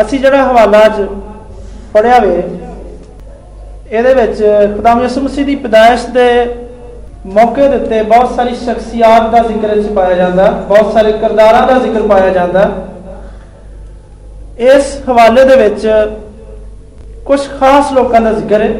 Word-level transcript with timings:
ਅਸੀਂ 0.00 0.18
ਜਿਹੜਾ 0.20 0.42
ਹਵਾਲਾ 0.44 0.84
ਅੱਜ 0.86 1.00
ਪੜਿਆ 1.92 2.18
ਵੇ, 2.18 2.42
ਇਹਦੇ 3.90 4.14
ਵਿੱਚ 4.14 4.42
ਖੁਦਾਮ 4.76 5.02
ਯਿਸੂ 5.02 5.20
ਮਸੀਹ 5.20 5.44
ਦੀ 5.46 5.54
ਪਦਾਇਸ਼ 5.56 6.06
ਦੇ 6.10 6.28
ਮੌਕੇ 7.26 7.68
ਦੇ 7.68 7.76
ਉੱਤੇ 7.76 8.02
ਬਹੁਤ 8.02 8.34
ਸਾਰੀ 8.34 8.54
ਸ਼ਖਸੀਅਤ 8.56 9.30
ਦਾ 9.30 9.38
ਜ਼ਿਕਰ 9.42 9.76
ਇਸ 9.76 9.86
'ਚ 9.86 9.92
ਪਾਇਆ 9.92 10.14
ਜਾਂਦਾ, 10.16 10.50
ਬਹੁਤ 10.68 10.92
ਸਾਰੇ 10.92 11.12
ਕਿਰਦਾਰਾਂ 11.14 11.66
ਦਾ 11.66 11.78
ਜ਼ਿਕਰ 11.78 12.06
ਪਾਇਆ 12.08 12.30
ਜਾਂਦਾ। 12.30 12.70
ਇਸ 14.68 14.96
ਹਵਾਲੇ 15.08 15.44
ਦੇ 15.44 15.56
ਵਿੱਚ 15.56 15.86
ਕੁਝ 17.26 17.40
ਖਾਸ 17.50 17.92
ਲੋਕਾਂ 17.92 18.20
ਦਾ 18.20 18.32
ਜ਼ਿਕਰ 18.32 18.62
ਹੈ, 18.62 18.72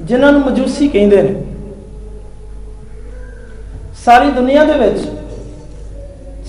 ਜਿਨ੍ਹਾਂ 0.00 0.32
ਨੂੰ 0.32 0.40
ਮਜੂਸੀ 0.40 0.88
ਕਹਿੰਦੇ 0.88 1.22
ਨੇ। 1.22 1.34
ਸਾਰੀ 4.04 4.30
ਦੁਨੀਆ 4.30 4.64
ਦੇ 4.64 4.78
ਵਿੱਚ 4.78 4.98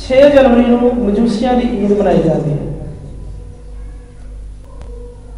6 0.02 0.30
ਜਨਵਰੀ 0.30 0.66
ਨੂੰ 0.66 0.96
ਮਜੂਸੀਆਂ 0.98 1.54
ਦੀ 1.54 1.70
ਈਦ 1.78 1.92
ਮਨਾਈ 2.00 2.22
ਜਾਂਦੀ 2.24 2.52
ਹੈ। 2.52 2.67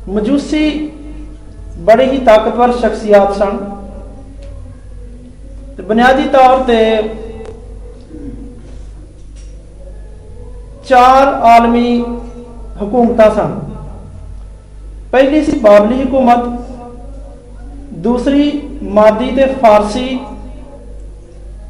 ਮਜੂਸੀ 0.10 0.70
ਬੜੇ 1.86 2.06
ਹੀ 2.12 2.18
ਤਾਕਤਵਰ 2.26 2.72
ਸ਼ਖਸੀਅਤ 2.78 3.34
ਸਨ 3.34 3.58
ਤੇ 5.78 5.84
ਬੁਨਿਆਦੀ 5.84 6.24
ਤੌਰ 6.30 6.64
ਤੇ 6.64 6.80
ਚਾਰ 10.90 11.34
ਆਲਮੀ 11.50 12.02
ਹਕੂਮਤਾਂ 12.84 13.30
ਸਨ। 13.32 13.60
ਪਹਿਲੀ 15.12 15.44
ਸੀ 15.44 15.60
ਬਾਬਲੀ 15.60 16.02
ਹਕੂਮਤ, 16.04 16.46
ਦੂਸਰੀ 18.00 18.52
ਮਾਦੀ 18.92 19.32
ਤੇ 19.36 19.46
ਫਾਰਸੀ, 19.62 20.20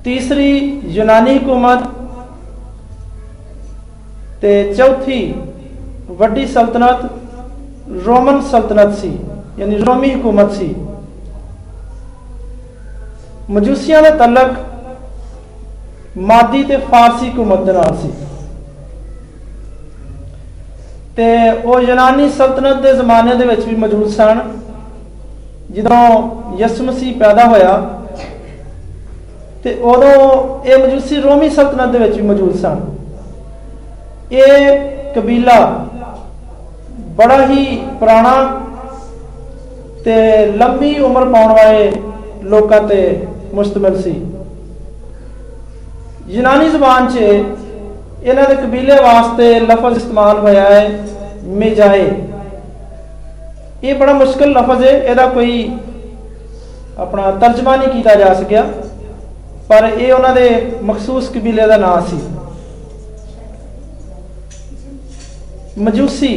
ਤੀਸਰੀ 0.03 0.81
ਯੂਨਾਨੀ 0.87 1.37
ਹਕੂਮਤ 1.37 1.87
ਤੇ 4.41 4.51
ਚੌਥੀ 4.73 5.21
ਵੱਡੀ 6.09 6.45
ਸਲਤਨਤ 6.47 7.05
ਰੋਮਨ 7.89 8.41
ਸਲਤਨਤ 8.41 8.95
ਸੀ 8.95 9.17
ਯਾਨੀ 9.57 9.77
ਰੋਮੀ 9.77 10.13
ਹਕੂਮਤ 10.13 10.51
ਸੀ 10.51 10.73
ਮਜੂਸੀਆਂ 13.49 14.01
ਦਾ 14.01 14.09
ਤਲਕ 14.17 14.57
ਮਾਦੀ 16.19 16.63
ਤੇ 16.63 16.77
ਫਾਰਸੀ 16.91 17.29
ਹਕੂਮਤ 17.29 17.59
ਦੇ 17.59 17.73
ਨਾਲ 17.73 17.95
ਸੀ 18.01 18.11
ਤੇ 21.17 21.49
ਉਹ 21.51 21.81
ਯੂਨਾਨੀ 21.81 22.29
ਸਲਤਨਤ 22.29 22.81
ਦੇ 22.81 22.93
ਜ਼ਮਾਨੇ 22.93 23.35
ਦੇ 23.35 23.45
ਵਿੱਚ 23.45 23.65
ਵੀ 23.65 23.75
ਮੌਜੂਦ 23.75 24.07
ਸਨ 24.09 24.39
ਜਦੋਂ 25.71 26.57
ਯਿਸੂ 26.57 26.83
ਮਸੀਹ 26.83 27.19
ਪੈਦਾ 27.19 27.45
ਹੋਇਆ 27.45 27.73
ਤੇ 29.63 29.73
ਉਦੋਂ 29.73 30.63
ਇਹ 30.65 30.77
ਮਜੂਸੀ 30.77 31.21
ਰੋਮੀ 31.21 31.49
ਸਲਤਨਤ 31.49 31.89
ਦੇ 31.89 31.99
ਵਿੱਚ 31.99 32.15
ਵੀ 32.15 32.21
ਮੌਜੂਦ 32.21 32.55
ਸਨ 32.55 32.79
ਇਹ 34.31 35.13
ਕਬੀਲਾ 35.15 35.59
ਬੜਾ 37.19 37.45
ਹੀ 37.45 37.63
ਪੁਰਾਣਾ 37.99 38.33
ਤੇ 40.03 40.15
ਲੰਬੀ 40.57 40.97
ਉਮਰ 40.99 41.25
ਪਾਉਣ 41.29 41.51
ਵਾਲੇ 41.53 41.91
ਲੋਕਾਂ 42.43 42.81
ਤੇ 42.81 43.27
ਮੁਸ਼ਤਮਲ 43.53 44.01
ਸੀ। 44.01 44.11
ਯੂਨਾਨੀ 46.27 46.69
ਜ਼ਬਾਨ 46.69 47.07
'ਚ 47.07 47.17
ਇਹਨਾਂ 47.17 48.47
ਦੇ 48.49 48.55
ਕਬੀਲੇ 48.55 48.95
ਵਾਸਤੇ 49.03 49.59
ਲਫ਼ਜ਼ 49.59 49.97
ਇਸਤੇਮਾਲ 49.97 50.39
ਹੋਇਆ 50.39 50.63
ਹੈ, 50.63 50.89
ਮਿਜਾਏ। 51.43 52.09
ਇਹ 53.83 53.95
ਬੜਾ 53.95 54.13
ਮੁਸ਼ਕਲ 54.13 54.51
ਲਫ਼ਜ਼ 54.51 54.83
ਹੈ, 54.83 54.91
ਇਹਦਾ 54.91 55.25
ਕੋਈ 55.27 55.71
ਆਪਣਾ 56.99 57.31
ਤਰਜਮਾ 57.31 57.75
ਨਹੀਂ 57.75 57.89
ਕੀਤਾ 57.89 58.15
ਜਾ 58.15 58.33
ਸਕਿਆ, 58.33 58.63
ਪਰ 59.69 59.89
ਇਹ 59.89 60.13
ਉਹਨਾਂ 60.13 60.33
ਦੇ 60.35 60.49
ਮਖਸੂਸ 60.83 61.29
ਕਬੀਲੇ 61.29 61.67
ਦਾ 61.67 61.77
ਨਾਮ 61.77 62.05
ਸੀ। 62.05 62.19
ਮਜੂਸੀ 65.79 66.31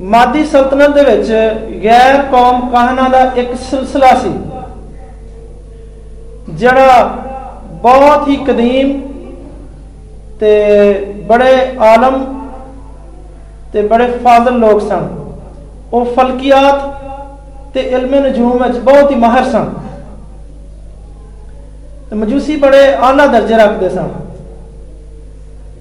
ਮਾਦੀ 0.00 0.44
ਸਲਤਨਤ 0.44 0.90
ਦੇ 0.90 1.02
ਵਿੱਚ 1.04 1.30
ਗੈਰ 1.84 2.22
ਕੌਮ 2.30 2.68
ਕਾਹਨਾ 2.70 3.08
ਦਾ 3.08 3.20
ਇੱਕ 3.36 3.54
ਸਿਲਸਿਲਾ 3.60 4.14
ਸੀ, 4.14 4.32
ਜਿਹੜਾ 6.50 7.04
ਬਹੁਤ 7.82 8.28
ਹੀ 8.28 8.36
ਕਦੀਮ 8.46 9.00
ਤੇ 10.40 10.52
ਬੜੇ 11.28 11.54
ਆਲਮ 11.86 12.24
ਤੇ 13.72 13.82
ਬੜੇ 13.82 14.06
ਫਾਜ਼ਲ 14.24 14.58
ਲੋਕ 14.58 14.80
ਸਨ। 14.80 15.08
ਉਹ 15.92 16.04
ਫਲਕੀਆਤ 16.16 16.82
ਤੇ 17.74 17.80
ਇਲਮ 17.80 18.14
ਨਜੂਮ 18.26 18.62
ਵਿੱਚ 18.62 18.78
ਬਹੁਤ 18.78 19.10
ਹੀ 19.10 19.16
ਮਾਹਰ 19.16 19.44
ਸਨ। 19.44 19.70
ਤੇ 22.10 22.16
ਮਜੂਸੀ 22.16 22.56
ਬੜੇ 22.56 22.82
ਆਲਾ 22.94 23.26
ਦਰਜੇ 23.26 23.56
ਰੱਖਦੇ 23.56 23.88
ਸਨ, 23.88 24.08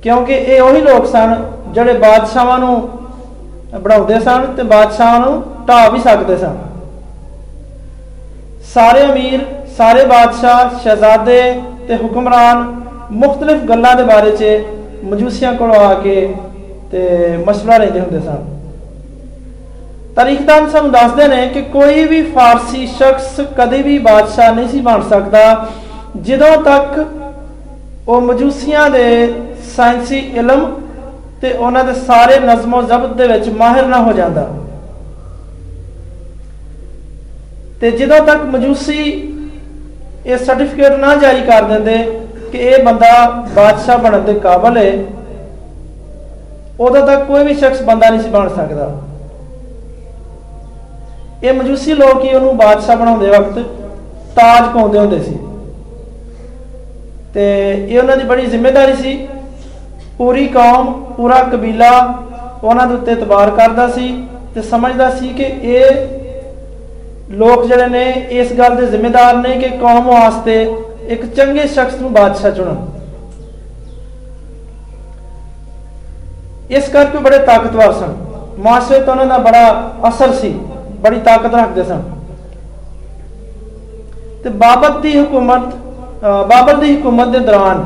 ਕਿਉਂਕਿ 0.04 0.34
ਇਹ 0.34 0.62
ਉਹੀ 0.62 0.82
ਲੋਕ 0.82 1.06
ਸਨ 1.06 1.36
ਜਿਹੜੇ 1.74 1.94
ਬਾਦਸ਼ਾਹਾਂ 2.00 2.60
ਨੂੰ 2.60 2.99
ਬਣਾਉਂਦੇ 3.74 4.20
ਸਨ 4.20 4.46
ਤੇ 4.58 4.64
ਬਾਦਸ਼ਾਹਾਂ 4.64 5.20
ਨੂੰ 5.20 5.44
ਢਾ 5.68 5.88
ਵੀ 5.90 6.00
ਸਕਦੇ 6.00 6.38
ਸਨ। 6.38 6.58
ਸਾਰੇ 8.74 9.06
ਅਮੀਰ, 9.06 9.40
ਸਾਰੇ 9.78 10.06
ਬਾਦਸ਼ਾਹ, 10.06 10.78
ਸ਼ਹਿਜ਼ਾਦੇ 10.80 11.42
ਤੇ 11.88 11.96
ਹੁਕਮਰਾਨ 11.96 12.66
ਮੁxtਲਫ 13.14 13.64
ਗੱਲਾਂ 13.70 13.96
ਦੇ 13.96 14.04
ਬਾਰੇ 14.04 14.32
'ਚ 14.32 14.44
ਮਜੂਸੀਆਂ 15.06 15.54
ਕੋਲ 15.54 15.72
ਆ 15.72 15.94
ਕੇ 15.94 16.16
ਤੇ 16.92 17.38
ਮਸ਼ਵਰਾ 17.48 17.78
ਲੈਂਦੇ 17.78 18.00
ਹੁੰਦੇ 18.00 18.20
ਸਨ। 18.20 18.46
ਤਾਰੀਖਦਾਨ 20.16 20.70
ਸਾਨੂੰ 20.70 20.92
ਦੱਸਦੇ 20.92 21.28
ਨੇ 21.28 21.48
ਕਿ 21.48 21.62
ਕੋਈ 21.74 22.04
ਵੀ 22.06 22.22
ਫਾਰਸੀ 22.32 22.88
ਸ਼ਖਸ 22.88 23.40
ਕਦੇ 23.58 23.82
ਵੀ 23.82 23.98
ਬਾਦਸ਼ਾਹ 24.00 24.54
ਨਹੀਂ 24.56 24.68
ਸੀ 24.70 24.82
ਬਣ 24.82 25.02
ਸਕਦਾ, 25.02 25.68
ਜਦੋਂ 26.18 26.56
ਤੱਕ 26.64 27.06
ਉਹ 28.08 28.22
ਮਜੂਸੀਆਂ 28.22 28.90
ਦੇ 28.90 29.34
ਸਾਇੰਸੀ 29.76 30.20
ਇਲਮ 30.36 30.66
ਤੇ 31.42 31.52
ਉਹਨਾਂ 31.52 31.84
ਦੇ 31.84 31.94
ਸਾਰੇ 31.94 32.40
ਨਜ਼ਮੋ 32.40 32.82
ਜ਼ਬਤ 32.82 33.14
ਦੇ 33.18 33.28
ਵਿੱਚ 33.28 33.50
ਮਾਹਿਰ 33.50 33.86
ਨਾ 33.86 34.02
ਹੋ 34.04 34.14
ਜਾਂਦਾ। 34.14 34.48
ਤੇ 37.82 37.92
ਜਦੋਂ 37.92 38.20
ਤੱਕ 38.26 38.42
ਮਜੂਸੀ 38.46 39.04
ਇਹ 40.26 40.38
ਸਰਟੀਫਿਕੇਟ 40.38 40.98
ਨਾ 41.00 41.16
ਜਾਰੀ 41.16 41.42
ਕਰ 41.42 41.64
ਦਿੰਦੇ 41.64 41.98
ਕਿ 42.52 42.58
ਇਹ 42.58 42.84
ਬੰਦਾ 42.84 43.12
ਬਾਦਸ਼ਾਹ 43.56 43.98
ਬਣਨ 43.98 44.26
ਦੇ 44.26 44.34
ਕਾਬਲ 44.40 44.78
ਹੈ 44.78 44.92
ਉਦੋਂ 46.80 47.06
ਤੱਕ 47.08 47.24
ਕੋਈ 47.28 47.44
ਵੀ 47.44 47.54
ਸ਼ਖਸ 47.54 47.82
ਬੰਦਾ 47.82 48.10
ਨਹੀਂ 48.10 48.22
ਸੀ 48.22 48.30
ਬਣ 48.30 48.50
ਸਕਦਾ। 48.50 48.92
ਇਹ 51.44 51.54
ਮਜੂਸੀ 51.54 51.94
ਲੋਕ 51.94 52.24
ਹੀ 52.24 52.34
ਉਹਨੂੰ 52.34 52.58
ਬਾਦਸ਼ਾਹ 52.58 52.98
ਬਣਾਉਂਦੇ 52.98 53.30
ਵਕਤ 53.30 53.60
ਤਾਜ 54.36 54.74
ਪਾਉਂਦੇ 54.74 55.00
ਹੁੰਦੇ 55.00 55.20
ਸੀ। 55.24 55.38
ਤੇ 57.34 57.50
ਇਹ 57.90 58.00
ਉਹਨਾਂ 58.00 58.18
ਦੀ 58.18 58.24
ਬੜੀ 58.24 58.46
ਜ਼ਿੰਮੇਵਾਰੀ 58.46 58.96
ਸੀ 58.96 59.18
ਪੂਰੀ 60.20 60.46
ਕੌਮ, 60.48 60.92
ਪੂਰਾ 61.18 61.42
ਕਬੀਲਾ 61.52 61.90
ਉਹਨਾਂ 62.64 62.86
ਦੇ 62.88 62.94
ਉੱਤੇ 62.94 63.12
ਇਤਬਾਰ 63.12 63.50
ਕਰਦਾ 63.50 63.88
ਸੀ 63.90 64.08
ਤੇ 64.56 64.62
ਸਮਝਦਾ 64.62 65.10
ਸੀ 65.10 65.28
ਕਿ 65.34 65.44
ਇਹ 65.44 65.84
ਲੋਕ 67.32 67.66
ਜਿਹੜੇ 67.66 67.88
ਨੇ, 67.88 68.04
ਇਸ 68.32 68.52
ਗੱਲ 68.54 68.76
ਦੇ 68.76 68.86
ਜ਼ਿੰਮੇਦਾਰ 68.88 69.36
ਨੇ 69.38 69.56
ਕਿ 69.58 69.70
ਕੌਮ 69.78 70.08
ਵਾਸਤੇ 70.08 70.62
ਇੱਕ 71.08 71.26
ਚੰਗੇ 71.26 71.68
ਸ਼ਖਸ 71.68 72.00
ਨੂੰ 72.02 72.12
ਬਾਦਸ਼ਾਹ 72.14 72.52
ਚੁਣਨ। 72.52 72.86
ਇਸ 76.70 76.90
ਕਰਕੇ 76.90 77.18
ਬੜੇ 77.18 77.38
ਤਾਕਤਵਰ 77.46 77.94
ਸਨ। 77.94 78.16
ਮਾਸ਼ਰੇ 78.64 79.00
ਤੋਂ 79.00 79.14
ਉਹਨਾਂ 79.14 79.26
ਦਾ 79.26 79.38
ਬੜਾ 79.38 79.92
ਅਸਰ 80.08 80.34
ਸੀ, 80.34 80.50
ਬੜੀ 81.02 81.20
ਤਾਕਤ 81.20 81.56
ਰੱਖਦੇ 81.56 81.84
ਸਨ। 81.84 82.02
ਤੇ 84.44 84.50
ਬਾਬਰ 84.50 85.00
ਦੀ 85.00 85.18
ਹਕੂਮਤ 85.20 85.74
ਬਾਬਰ 86.50 86.76
ਦੀ 86.76 86.96
ਹਕੂਮਤ 86.96 87.28
ਦੇ 87.28 87.40
ਦੌਰਾਨ 87.40 87.84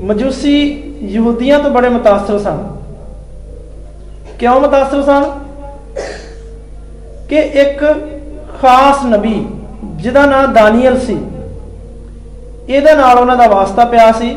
ਮਜੂਸੀ 0.00 0.56
ਯਹੂਦੀਆਂ 1.04 1.58
ਤੋਂ 1.58 1.70
ਬੜੇ 1.70 1.88
متاثر 1.88 2.38
ਸਨ 2.38 2.58
ਕਿਉਂ 4.38 4.60
متاثر 4.60 5.02
ਸਨ 5.02 5.24
ਕਿ 7.28 7.40
ਇੱਕ 7.60 7.84
ਖਾਸ 8.60 9.04
ਨਬੀ 9.04 9.46
ਜਿਹਦਾ 9.96 10.24
ਨਾਮ 10.26 10.52
ਦਾਨੀਅਲ 10.52 10.98
ਸੀ 10.98 11.16
ਇਹਦੇ 12.68 12.94
ਨਾਲ 12.94 13.18
ਉਹਨਾਂ 13.18 13.36
ਦਾ 13.36 13.46
ਵਾਸਤਾ 13.46 13.84
ਪਿਆ 13.84 14.10
ਸੀ 14.12 14.36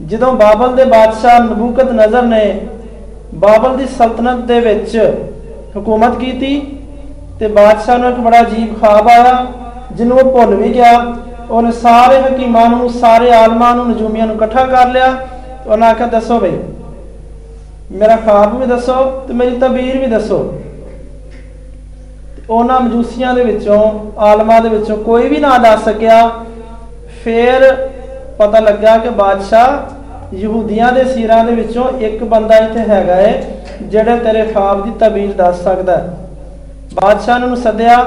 ਜਦੋਂ 0.00 0.32
ਬਾਬਲ 0.32 0.74
ਦੇ 0.76 0.84
ਬਾਦਸ਼ਾਹ 0.84 1.40
ਨਬੂਕਤ 1.40 1.90
ਨਜ਼ਰ 1.92 2.22
ਨੇ 2.22 2.44
ਬਾਬਲ 3.34 3.76
ਦੀ 3.76 3.86
ਸਲਤਨਤ 3.98 4.44
ਦੇ 4.46 4.60
ਵਿੱਚ 4.60 4.96
ਹਕੂਮਤ 5.76 6.18
ਕੀਤੀ 6.18 6.60
ਤੇ 7.40 7.48
ਬਾਦਸ਼ਾਹ 7.48 7.98
ਨੂੰ 7.98 8.10
ਇੱਕ 8.10 8.18
ਬੜਾ 8.18 8.40
ਅਜੀਬ 8.40 8.80
ਖਾਬ 8.80 9.08
ਆਇਆ 9.08 9.46
ਜਿਹਨੂੰ 9.92 10.18
ਉਹ 10.18 10.32
ਭੁੱਲ 10.32 10.54
ਵੀ 10.54 10.72
ਗਿਆ 10.74 10.92
ਉਹਨੇ 11.49 11.71
ਸਾਰੇ 11.71 12.19
ਹਕੀਮਾਂ 12.21 12.67
ਨੂੰ, 12.69 12.89
ਸਾਰੇ 12.89 13.31
ਆਲਮਾਂ 13.33 13.75
ਨੂੰ, 13.75 13.89
ਨਜੂਮੀਆਂ 13.89 14.25
ਨੂੰ 14.27 14.35
ਇਕੱਠਾ 14.35 14.65
ਕਰ 14.65 14.87
ਲਿਆ 14.87 15.11
ਤੇ 15.63 15.69
ਉਹਨਾਂ 15.69 15.89
ਆਖਿਆ, 15.89 16.07
ਦੱਸੋ 16.07 16.39
ਬਈ, 16.39 16.57
ਮੇਰਾ 17.91 18.15
ਖਾਬ 18.15 18.57
ਵੀ 18.59 18.65
ਦੱਸੋ 18.65 19.03
ਤੇ 19.27 19.33
ਮੇਰੀ 19.33 19.57
ਤਬੀਰ 19.57 19.97
ਵੀ 19.97 20.05
ਦੱਸੋ। 20.05 20.37
ਉਹਨਾਂ 22.49 22.79
ਮਜੂਸੀਆਂ 22.79 23.33
ਦੇ 23.33 23.43
ਵਿੱਚੋਂ, 23.43 23.79
ਆਲਮਾਂ 24.17 24.61
ਦੇ 24.61 24.69
ਵਿੱਚੋਂ 24.69 24.97
ਕੋਈ 24.97 25.27
ਵੀ 25.27 25.39
ਨਾ 25.39 25.57
ਦੱਸ 25.57 25.83
ਸਕਿਆ। 25.85 26.29
ਫਿਰ 27.23 27.73
ਪਤਾ 28.39 28.59
ਲੱਗਾ 28.59 28.97
ਕਿ 28.97 29.09
ਬਾਦਸ਼ਾਹ 29.09 30.35
ਯਹੂਦੀਆਂ 30.35 30.91
ਦੇ 30.91 31.03
ਸਿਰਾਂ 31.03 31.43
ਦੇ 31.45 31.53
ਵਿੱਚੋਂ 31.53 31.89
ਇੱਕ 31.99 32.23
ਬੰਦਾ 32.23 32.57
ਇੱਥੇ 32.57 32.79
ਹੈਗਾ 32.79 33.19
ਏ, 33.21 33.41
ਜਿਹੜਾ 33.81 34.15
ਤੇਰੇ 34.17 34.45
ਖਾਬ 34.45 34.83
ਦੀ 34.83 34.91
ਤਬੀਰ 34.99 35.33
ਦੱਸ 35.33 35.63
ਸਕਦਾ 35.63 35.97
ਹੈ। 35.97 36.13
ਬਾਦਸ਼ਾਹ 36.93 37.37
ਨੇ 37.39 37.43
ਉਹਨੂੰ 37.43 37.57
ਸੱਦਿਆ 37.57 37.97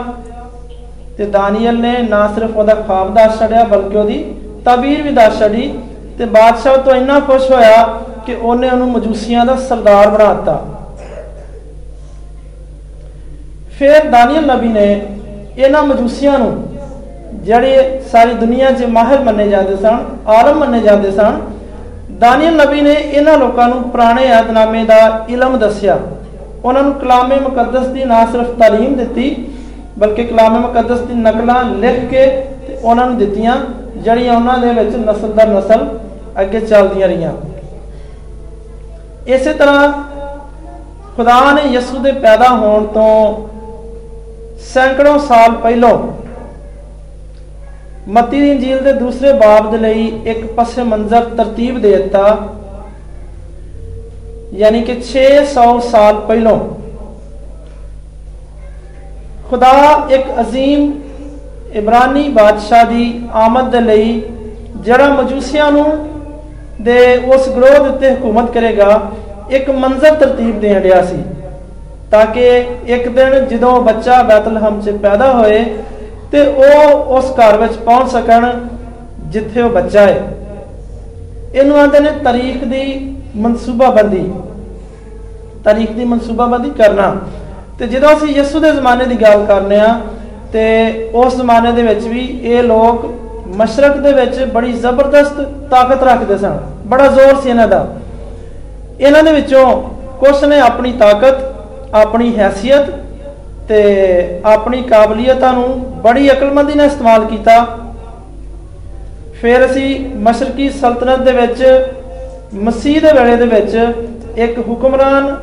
ਤੇ 1.18 1.26
ਦਾਨੀਅਲ 1.26 1.78
ਨੇ 1.78 1.92
ਨਾ 2.02 2.26
ਸਿਰਫ 2.34 2.56
ਉਹਦਾ 2.56 2.74
ਖਾਬ 2.86 3.14
ਦੱਸ 3.14 3.38
ਛੜਿਆ 3.38 3.64
ਬਲਕਿ 3.64 3.96
ਉਹਦੀ 3.96 4.24
ਤਬੀਰ 4.64 5.02
ਵੀ 5.02 5.10
ਦੱਸ 5.12 5.38
ਛੜੀ 5.38 5.72
ਤੇ 6.18 6.24
ਬਾਦਸ਼ਾਹ 6.26 6.76
ਤੋਂ 6.76 6.94
ਇੰਨਾ 6.94 7.18
ਖੁਸ਼ 7.20 7.50
ਹੋਇਆ 7.50 7.82
ਕਿ 8.26 8.34
ਉਹਨੇ 8.34 8.68
ਉਹਨੂੰ 8.70 8.90
ਮਜੂਸੀਆਂ 8.90 9.44
ਦਾ 9.46 9.54
ਸਰਦਾਰ 9.68 10.10
ਬਣਾ 10.10 10.32
ਦਿੱਤਾ। 10.34 10.60
ਫਿਰ 13.78 14.04
ਦਾਨੀਅਲ 14.10 14.46
ਨਬੀ 14.46 14.68
ਨੇ 14.68 14.86
ਇਹਨਾਂ 15.58 15.82
ਮਜੂਸੀਆਂ 15.82 16.38
ਨੂੰ, 16.38 16.52
ਜਿਹੜੇ 17.44 18.00
ਸਾਰੀ 18.12 18.34
ਦੁਨੀਆ 18.34 18.70
'ਚ 18.70 18.84
ਮਾਹਿਰ 18.88 19.20
ਮੰਨੇ 19.20 19.48
ਜਾਂਦੇ 19.48 19.76
ਸਨ, 19.76 20.04
ਆਲਮ 20.30 20.58
ਮੰਨੇ 20.58 20.80
ਜਾਂਦੇ 20.80 21.10
ਸਨ, 21.10 21.40
ਦਾਨੀਅਲ 22.20 22.56
ਨਬੀ 22.56 22.80
ਨੇ 22.80 22.92
ਇਹਨਾਂ 22.92 23.36
ਲੋਕਾਂ 23.38 23.68
ਨੂੰ 23.68 23.82
ਪੁਰਾਣੇ 23.90 24.26
ਯਾਦਨਾਮੇ 24.26 24.84
ਦਾ 24.84 25.26
ਇਲਮ 25.28 25.58
ਦੱਸਿਆ। 25.58 25.98
ਉਹਨਾਂ 26.64 26.82
ਨੂੰ 26.82 26.92
ਕਲਾਮੇ 26.94 27.36
ਮੁਕੱਦਸ 27.38 27.86
ਦੀ 27.86 28.04
ਨਾ 28.04 28.24
ਸਿਰਫ 28.32 28.50
ਤਾਲੀਮ 28.58 28.94
ਦਿੱਤੀ 28.94 29.34
ਬਲਕਿ 29.98 30.24
ਕਲਾਮੇ 30.24 30.58
ਮੁਕੱਦਸ 30.58 31.00
ਦੀ 31.00 31.14
ਨਕਲਾਂ 31.14 31.62
ਲਿਖ 31.64 32.04
ਕੇ 32.10 32.26
ਤੇ 32.66 32.76
ਉਹਨਾਂ 32.82 33.06
ਨੂੰ 33.06 33.16
ਦਿੱਤੀਆਂ, 33.18 33.56
ਜਿਹੜੀਆਂ 33.96 34.34
ਉਹਨਾਂ 34.34 34.58
ਦੇ 34.58 34.72
ਵਿੱਚ 34.74 34.96
ਨਸਲ 34.96 35.32
ਦਰ 35.32 35.48
ਨਸਲ 35.48 35.86
ਅੱਗੇ 36.40 36.60
ਚੱਲਦੀਆਂ 36.60 37.08
ਰਹੀਆਂ। 37.08 37.32
ਇਸੇ 39.26 39.52
ਤਰ੍ਹਾਂ 39.52 39.92
ਖੁਦਾ 41.16 41.40
ਨੇ 41.52 41.62
ਯਿਸੂ 41.72 41.98
ਦੇ 41.98 42.12
ਪੈਦਾ 42.12 42.48
ਹੋਣ 42.50 42.86
ਤੋਂ 42.94 43.48
ਸੈਂਕੜੋਂ 44.72 45.18
ਸਾਲ 45.18 45.52
ਪਹਿਲਾਂ 45.56 45.96
ਮਤੀ 48.08 48.40
ਦੀ 48.40 48.50
ਇੰਜੀਲ 48.50 48.78
ਦੇ 48.84 48.92
ਦੂਸਰੇ 48.92 49.32
ਬਾਬ 49.32 49.70
ਦੇ 49.70 49.78
ਲਈ 49.78 50.06
ਇੱਕ 50.26 50.46
ਪਸੇ 50.52 50.82
ਮੰਜ਼ਰ 50.82 51.24
ਤਰਤੀਬ 51.36 51.80
ਦੇ 51.80 51.96
ਦਿੱਤਾ, 51.96 52.36
ਯਾਨੀ 54.54 54.80
ਕਿ 54.82 54.94
600 55.02 55.66
ਸਾਲ 55.90 56.20
ਪਹਿਲਾਂ। 56.28 56.56
ਖੁਦਾ 59.52 60.08
ਇੱਕ 60.10 60.26
ਅਜ਼ੀਮ 60.40 60.92
ਇਬਰਾਨੀ 61.72 62.28
ਬਾਦਸ਼ਾਹ 62.28 62.84
ਦੀ 62.84 63.22
ਆਮਦ 63.32 63.70
ਦੇ 63.70 63.80
ਲਈ 63.80 64.22
ਜਿਹੜਾ 64.76 65.08
ਮਜੂਸੀਆਂ 65.08 65.72
ਨੂੰ 65.72 65.84
ਦੇ 66.80 67.16
ਉਸ 67.16 67.48
ਗਰੋਹ 67.48 67.88
ਉੱਤੇ 67.88 68.12
ਹਕੂਮਤ 68.12 68.50
ਕਰੇਗਾ, 68.50 69.10
ਇੱਕ 69.50 69.70
ਮੰਜ਼ਰ 69.70 70.14
ਤਰਤੀਬ 70.14 70.60
ਦੇਣ 70.60 70.80
ਰਿਹਾ 70.80 71.02
ਸੀ। 71.02 71.22
ਤਾਂ 72.10 72.24
ਕਿ 72.26 72.46
ਇੱਕ 72.86 73.08
ਦਿਨ 73.08 73.46
ਜਦੋਂ 73.46 73.80
ਬੱਚਾ 73.82 74.22
ਬੈਤਲਹਮ 74.22 74.80
'ਚ 74.80 74.90
ਪੈਦਾ 74.90 75.32
ਹੋਏ 75.32 75.64
ਤੇ 76.32 76.46
ਉਹ 76.46 76.92
ਉਸ 77.16 77.30
ਘਰ 77.32 77.56
ਵਿੱਚ 77.56 77.76
ਪਹੁੰਚ 77.76 78.10
ਸਕਣ 78.10 78.46
ਜਿੱਥੇ 79.26 79.62
ਉਹ 79.62 79.70
ਬੱਚਾ 79.70 80.00
ਹੈ। 80.00 80.34
ਇਹਨੂੰ 81.54 81.78
ਆਂਦੇ 81.78 82.00
ਨੇ 82.00 82.10
ਤਾਰੀਖ 82.24 82.64
ਦੀ 82.64 83.14
ਮਨਸੂਬਾਬੰਦੀ। 83.36 84.32
ਤਾਰੀਖ 85.64 85.92
ਦੀ 85.92 86.04
ਮਨਸੂਬਾਬੰਦੀ 86.04 86.70
ਕਰਨਾ। 86.70 87.16
ਤੇ 87.78 87.86
ਜਦੋਂ 87.86 88.16
ਅਸੀਂ 88.16 88.28
ਯਿਸੂ 88.28 88.60
ਦੇ 88.60 88.72
ਜ਼ਮਾਨੇ 88.72 89.04
ਦੀ 89.04 89.22
ਗੱਲ 89.22 89.46
ਕਰਨੇ 89.46 89.80
ਆ, 89.80 90.00
ਤੇ 90.52 90.62
ਉਸ 91.14 91.36
ਜ਼ਮਾਨੇ 91.36 91.72
ਦੇ 91.72 91.82
ਵਿੱਚ 91.82 92.04
ਵੀ 92.04 92.40
ਇਹ 92.42 92.62
ਲੋਕ 92.62 93.14
ਮਸ਼ਰਕ 93.56 93.96
ਦੇ 93.96 94.12
ਵਿੱਚ 94.12 94.44
ਬੜੀ 94.44 94.72
ਜ਼ਬਰਦਸਤ 94.72 95.40
ਤਾਕਤ 95.70 96.02
ਰੱਖਦੇ 96.02 96.38
ਸਨ। 96.38 96.58
ਬੜਾ 96.86 97.06
ਜ਼ੋਰ 97.06 97.40
ਸੀ 97.42 97.48
ਇਹਨਾਂ 97.48 97.68
ਦਾ। 97.68 97.94
ਇਹਨਾਂ 99.00 99.22
ਦੇ 99.22 99.32
ਵਿੱਚੋਂ 99.32 99.82
ਕੁਝ 100.20 100.44
ਨੇ 100.44 100.60
ਆਪਣੀ 100.60 100.92
ਤਾਕਤ, 100.92 101.34
ਆਪਣੀ 101.94 102.32
ਹیثیت 102.38 102.92
ਤੇ 103.68 104.40
ਆਪਣੀ 104.44 104.82
ਕਾਬਲੀਅਤਾਂ 104.82 105.52
ਨੂੰ 105.52 105.80
ਬੜੀ 106.02 106.32
ਅਕਲਮੰਦੀ 106.32 106.74
ਨਾਲ 106.74 106.86
ਇਸਤੇਮਾਲ 106.86 107.24
ਕੀਤਾ। 107.24 107.66
ਫਿਰ 109.40 109.66
ਅਸੀਂ 109.66 110.16
ਮਸ਼ਰਕੀ 110.16 110.70
ਸਲਤਨਤ 110.70 111.18
ਦੇ 111.18 111.32
ਵਿੱਚ, 111.32 111.86
ਮਸੀਹ 112.54 113.00
ਦੇ 113.00 113.12
ਵੇਲੇ 113.12 113.36
ਦੇ 113.36 113.46
ਵਿੱਚ 113.46 113.94
ਇੱਕ 114.36 114.58
ਹੁਕਮਰਾਨ 114.58 115.36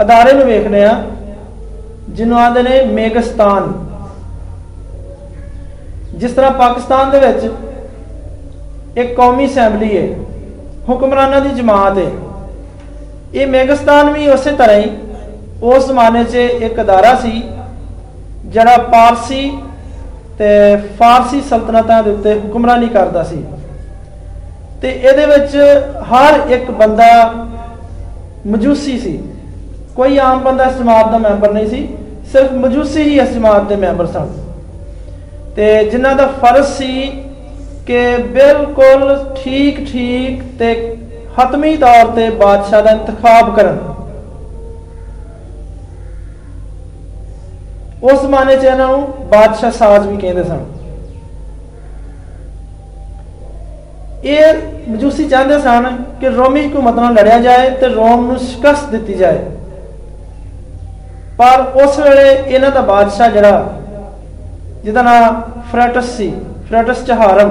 ਅਦਾਰੇ 0.00 0.32
ਨੂੰ 0.32 0.46
ਵੇਖਨੇ 0.46 0.84
ਆ 0.84 1.02
ਜਿਹਨੂੰ 2.08 2.38
ਆਂਦੇ 2.38 2.62
ਨੇ 2.62 2.80
ਮੇਗਸਤਾਨ। 2.84 3.72
ਜਿਸ 6.14 6.32
ਤਰ੍ਹਾਂ 6.32 6.50
ਪਾਕਿਸਤਾਨ 6.50 7.10
ਦੇ 7.10 7.18
ਵਿੱਚ 7.20 8.98
ਇੱਕ 8.98 9.14
ਕੌਮੀ 9.16 9.46
ਅਸੈਂਬਲੀ 9.46 9.96
ਹੈ 9.96 10.16
ਹੁਕਮਰਾਨਾਂ 10.88 11.40
ਦੀ 11.40 11.48
ਜਮਾਤ 11.48 11.98
ਹੈ 11.98 12.10
ਇਹ 13.34 13.46
ਮੇਗਸਤਾਨ 13.46 14.10
ਵੀ 14.10 14.28
ਉਸੇ 14.28 14.52
ਤਰ੍ਹਾਂ 14.52 14.78
ਹੀ, 14.78 14.90
ਉਸ 15.62 15.86
ਜ਼ਮਾਨੇ 15.86 16.24
'ਚ 16.24 16.34
ਇੱਕ 16.34 16.80
ਅਦਾਰਾ 16.80 17.14
ਸੀ, 17.14 17.42
ਜਿਹੜਾ 18.44 18.76
ਪਾਰਸੀ 18.76 19.58
ਤੇ 20.38 20.76
ਫਾਰਸੀ 20.98 21.40
ਸਲਤਨਤਾਂ 21.40 22.02
ਦੇ 22.02 22.10
ਉੱਤੇ 22.10 22.34
ਹੁਕਮਰਾਨੀ 22.34 22.88
ਕਰਦਾ 22.88 23.22
ਸੀ। 23.22 23.44
ਤੇ 24.82 24.88
ਇਹਦੇ 24.90 25.26
ਵਿੱਚ 25.26 25.56
ਹਰ 26.12 26.50
ਇੱਕ 26.50 26.70
ਬੰਦਾ 26.70 27.06
ਮਜੂਸੀ 28.46 28.98
ਸੀ। 28.98 29.18
ਕੋਈ 29.98 30.18
ਆਮ 30.18 30.42
ਬੰਦਾ 30.42 30.64
ਇਸ 30.64 30.76
ਜਮਾਤ 30.78 31.10
ਦਾ 31.10 31.18
ਮੈਂਬਰ 31.18 31.52
ਨਹੀਂ 31.52 31.66
ਸੀ, 31.68 31.88
ਸਿਰਫ 32.32 32.52
ਮਜੂਸੀ 32.52 33.02
ਹੀ 33.02 33.18
ਇਸ 33.18 33.28
ਜਮਾਤ 33.28 33.62
ਦੇ 33.62 33.76
ਮੈਂਬਰ 33.76 34.06
ਸਨ। 34.06 34.28
ਤੇ 35.56 35.84
ਜਿਨ੍ਹਾਂ 35.84 36.14
ਦਾ 36.14 36.26
ਫਰਜ਼ 36.26 36.66
ਸੀ 36.66 37.06
ਕਿ 37.86 38.00
ਬਿਲਕੁਲ 38.34 39.34
ਠੀਕ 39.36 39.78
ਠੀਕ 39.92 40.42
ਤੇ 40.58 40.96
ਹਤਮੀ 41.40 41.76
ਤੌਰ 41.76 42.10
ਤੇ 42.16 42.28
ਬਾਦਸ਼ਾਹ 42.30 42.82
ਦਾ 42.82 42.90
ਇੰਤਖਾਬ 42.90 43.54
ਕਰਨ। 43.56 43.78
ਉਸ 48.02 48.20
ਜ਼ਮਾਨੇ 48.20 48.56
'ਚ 48.56 48.64
ਇਹਨਾਂ 48.64 48.88
ਨੂੰ 48.88 49.02
ਬਾਦਸ਼ਾਹ 49.32 49.70
ਸਾਜ਼ 49.70 50.06
ਵੀ 50.06 50.16
ਕਹਿੰਦੇ 50.16 50.44
ਸਨ। 50.44 50.64
ਇਹ 54.24 54.90
ਮਜੂਸੀ 54.90 55.28
ਚਾਹੁੰਦੇ 55.28 55.58
ਸਨ 55.58 56.02
ਕਿ 56.20 56.28
ਰੋਮੀ 56.28 56.66
ਹਕੂਮਤ 56.66 56.94
ਨਾਲ 56.94 57.14
ਲੜਿਆ 57.14 57.38
ਜਾਏ 57.40 57.70
ਤੇ 57.70 57.88
ਰੋਮ 57.88 58.26
ਨੂੰ 58.26 58.38
ਸ਼ਿਕਸਤ 58.38 58.90
ਦਿੱਤੀ 58.90 59.14
ਜਾਏ। 59.14 59.57
ਪਰ 61.38 61.60
ਉਸ 61.82 61.98
ਵੇਲੇ 61.98 62.28
ਇਹਨਾਂ 62.46 62.70
ਦਾ 62.70 62.80
ਬਾਦਸ਼ਾਹ 62.82 63.30
ਜਿਹੜਾ, 63.30 63.66
ਜਿਹਦਾ 64.84 65.02
ਨਾਮ 65.02 65.40
ਫਰੈਟਸ 65.72 66.16
ਸੀ, 66.16 66.32
ਫਰੈਟਸ 66.68 67.04
ਚਹਾਰਮ, 67.06 67.50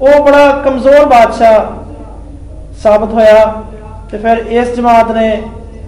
ਉਹ 0.00 0.24
ਬੜਾ 0.24 0.48
ਕਮਜ਼ੋਰ 0.64 1.04
ਬਾਦਸ਼ਾਹ 1.06 1.66
ਸਾਬਤ 2.82 3.12
ਹੋਇਆ 3.14 3.44
ਤੇ 4.10 4.18
ਫਿਰ 4.18 4.38
ਇਸ 4.38 4.74
ਜਮਾਤ 4.76 5.10
ਨੇ 5.10 5.42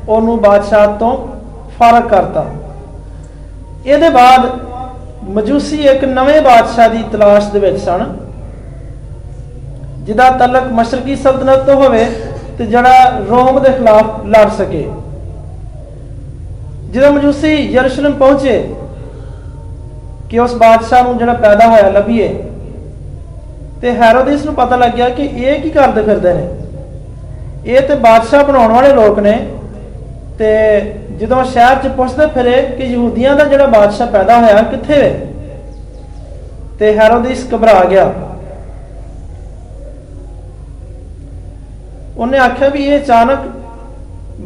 ਉਹਨੂੰ 0.08 0.40
ਬਾਦਸ਼ਾਹ 0.40 0.86
ਤੋਂ 0.98 1.16
ਫ਼ਰਕ 1.78 2.08
ਕਰਤਾ। 2.08 2.44
ਇਹਦੇ 3.86 4.08
ਬਾਅਦ 4.10 4.50
ਮਜੂਸੀ 5.30 5.76
ਇੱਕ 5.88 6.04
ਨਵੇਂ 6.04 6.40
ਬਾਦਸ਼ਾਹ 6.42 6.88
ਦੀ 6.88 7.02
ਤਲਾਸ਼ 7.12 7.48
ਦੇ 7.52 7.58
ਵਿੱਚ 7.58 7.78
ਸਨ, 7.78 8.04
ਜਿਹਦਾ 10.00 10.28
ਤਲਕ 10.38 10.66
ਮਸ਼ਰਕੀ 10.72 11.16
ਸਲਤਨਤ 11.16 11.64
ਤੋਂ 11.66 11.74
ਹੋਵੇ 11.74 12.04
ਤੇ 12.58 12.66
ਜਿਹੜਾ 12.66 13.08
ਰੋਮ 13.28 13.62
ਦੇ 13.62 13.72
ਖਿਲਾਫ 13.72 14.24
ਲੜ 14.26 14.48
ਸਕੇ। 14.52 14.88
ਜਦੋਂ 16.94 17.10
ਮਜੂਸੀ 17.12 17.54
ਯਰੂਸ਼ਲਮ 17.72 18.12
ਪਹੁੰਚੇ, 18.12 18.58
ਕਿ 20.30 20.38
ਉਸ 20.38 20.54
ਬਾਦਸ਼ਾਹ 20.54 21.02
ਨੂੰ 21.04 21.16
ਜਿਹੜਾ 21.18 21.32
ਪੈਦਾ 21.34 21.66
ਹੋਇਆ 21.68 21.88
ਲੱਭੀਏ, 21.90 22.28
ਤੇ 23.80 23.92
ਹੈਰੋਦਿਸ 23.92 24.44
ਨੂੰ 24.44 24.54
ਪਤਾ 24.54 24.76
ਲੱਗਿਆ 24.76 25.08
ਕਿ 25.08 25.22
ਇਹ 25.24 25.60
ਕੀ 25.60 25.70
ਕਰਦੇ 25.70 26.02
ਫਿਰਦੇ 26.02 26.34
ਨੇ। 26.34 26.48
ਇਹ 27.66 27.80
ਤੇ 27.80 27.94
ਬਾਦਸ਼ਾਹ 27.96 28.44
ਬਣਾਉਣ 28.44 28.72
ਵਾਲੇ 28.72 28.92
ਲੋਕ 28.92 29.18
ਨੇ, 29.18 29.34
ਤੇ 30.38 30.50
ਜਦੋਂ 31.18 31.42
ਸ਼ਹਿਰ 31.44 31.76
'ਚ 31.78 31.88
ਪੁੱਛਦੇ 31.96 32.26
ਫਿਰੇ 32.26 32.52
ਕਿ 32.78 32.84
ਯਹੂਦੀਆਂ 32.84 33.34
ਦਾ 33.36 33.44
ਜਿਹੜਾ 33.44 33.66
ਬਾਦਸ਼ਾਹ 33.68 34.06
ਪੈਦਾ 34.06 34.38
ਹੋਇਆ 34.38 34.62
ਕਿੱਥੇ 34.62 34.94
ਹੈ 34.94 35.12
ਤੇ 36.78 36.96
ਹੈਰੋਦਿਸ 36.98 37.46
ਘਬਰਾ 37.54 37.84
ਗਿਆ। 37.84 38.12
ਉਹਨੇ 42.16 42.38
ਆਖਿਆ 42.38 42.68
ਵੀ 42.68 42.84
ਇਹ 42.84 42.98
ਅਚਾਨਕ 42.98 43.38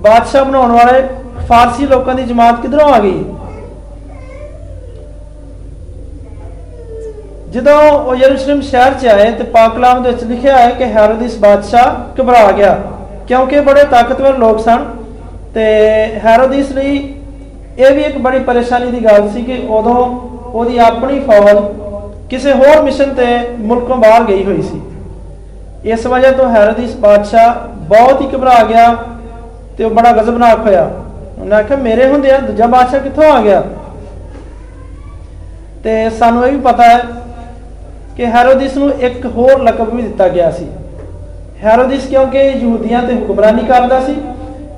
ਬਾਦਸ਼ਾਹ 0.03 0.45
ਬਣਾਉਣ 0.45 0.73
ਵਾਲੇ 0.73 1.03
ਫਾਰਸੀ 1.49 1.87
ਲੋਕਾਂ 1.87 2.15
ਦੀ 2.15 2.23
ਜਮਾਤ 2.23 2.61
ਕਿਧਰੋਂ 2.61 2.89
ਆ 2.93 2.99
ਗਈ? 2.99 3.25
ਜਦੋਂ 7.51 7.81
ਉਹ 7.91 8.15
ਯਰੂਸ਼ਲਮ 8.15 8.61
ਸ਼ਹਿਰ 8.61 8.95
'ਚ 8.95 9.07
ਆਏ 9.07 9.31
ਤੇ 9.31 9.45
ਪਾਕ 9.45 9.75
ਕਲਾਮ 9.75 10.03
ਦੇ 10.03 10.11
ਵਿੱਚ 10.11 10.25
ਲਿਖਿਆ 10.25 10.57
ਹੈ 10.59 10.71
ਕਿ 10.71 10.85
ਹੈਰੋਦਿਸ 10.85 11.39
ਬਾਦਸ਼ਾਹ 11.39 12.21
ਘਬਰਾ 12.21 12.51
ਗਿਆ। 12.53 12.75
ਕਿਉਂਕਿ 13.27 13.61
ਬੜੇ 13.61 13.85
ਤਾਕਤਵਰ 13.85 14.39
ਲੋਕ 14.39 14.61
ਸਨ 14.61 14.85
ਤੇ 15.55 15.65
ਹੈਰੋਦਿਸ 16.25 16.73
ਲਈ 16.73 16.97
ਇਹ 17.79 17.91
ਵੀ 17.91 18.03
ਇੱਕ 18.03 18.19
ਬੜੀ 18.19 18.39
ਪਰੇਸ਼ਾਨੀ 18.39 18.91
ਦੀ 18.91 19.05
ਗੱਲ 19.05 19.29
ਸੀ 19.29 19.43
ਕਿ 19.43 19.67
ਉਦੋਂ 19.71 19.97
ਉਹਦੀ 20.53 20.79
ਆਪਣੀ 20.79 21.19
ਫੌਜ 21.21 21.57
ਕਿਸੇ 22.31 22.53
ਹੋਰ 22.53 22.83
ਮਿਸ਼ਨ 22.83 23.15
ਤੇ 23.15 23.27
ਮੁਲਕੋਂ 23.59 23.97
ਬਾਹਰ 23.97 24.25
ਗਈ 24.25 24.45
ਹੋਈ 24.45 24.63
ਸੀ। 24.63 24.81
ਇਸ 25.85 26.07
ਵਜ੍ਹਾ 26.07 26.31
ਤੋਂ 26.31 26.49
ਹੈਰੋਦਿਸ 26.51 26.97
ਬਾਦਸ਼ਾਹ 26.97 27.55
ਬਹੁਤ 27.89 28.21
ਹੀ 28.21 28.29
ਘਬਰਾ 28.35 28.63
ਗਿਆ 28.65 28.97
ਤੇ 29.79 29.85
ਉਹ 29.85 29.91
ਬੜਾ 29.91 30.13
ਗਜ਼ਬਨਾਕ 30.13 30.59
ਹੋਇਆ। 30.59 30.91
ਉਹਨੇ 31.41 31.57
ਆਖਿਆ, 31.57 31.77
ਮੇਰੇ 31.77 32.07
ਹੁੰਦੇ 32.07 32.31
ਆ, 32.31 32.39
ਦੂਜਾ 32.39 32.67
ਬਾਦਸ਼ਾਹ 32.67 33.01
ਕਿੱਥੋਂ 33.01 33.25
ਆ 33.25 33.43
ਗਿਆ? 33.43 33.63
ਤੇ 35.85 36.11
ਸਾਨੂੰ 36.11 36.47
ਇਹ 36.47 36.53
ਵੀ 36.53 36.61
ਪਤਾ 36.61 36.85
ਹੈ 36.85 37.01
ਕਿ 38.17 38.27
ਹੈਰੋਦਿਸ 38.27 38.77
ਨੂੰ 38.77 38.91
ਇੱਕ 38.91 39.27
ਹੋਰ 39.27 39.63
ਲਕਬ 39.63 39.95
ਵੀ 39.95 40.03
ਦਿੱਤਾ 40.03 40.29
ਗਿਆ 40.29 40.51
ਸੀ। 40.51 40.67
ਹੈਰੋਦਿਸ 41.65 42.07
ਕਿਉਂਕਿ 42.07 42.39
ਯਹੂਦੀਆਂ 42.39 43.03
ਤੇ 43.03 43.15
ਹੁਕਮਰਾਨੀ 43.15 43.63
ਕਰਦਾ 43.63 44.01
ਸੀ, 44.01 44.17